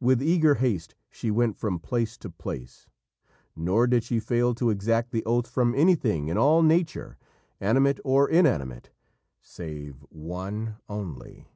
[0.00, 2.90] With eager haste she went from place to place,
[3.56, 7.16] nor did she fail to exact the oath from anything in all nature,
[7.58, 8.90] animate or inanimate,
[9.40, 11.48] save one only.